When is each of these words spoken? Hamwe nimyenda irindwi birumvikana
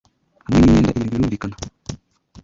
Hamwe 0.45 0.57
nimyenda 0.59 0.89
irindwi 0.89 1.09
birumvikana 1.13 1.55